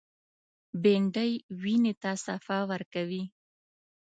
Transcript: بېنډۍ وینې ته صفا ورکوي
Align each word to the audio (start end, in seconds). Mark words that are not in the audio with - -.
بېنډۍ 0.81 1.31
وینې 1.61 1.93
ته 2.01 2.11
صفا 2.25 2.59
ورکوي 2.71 3.23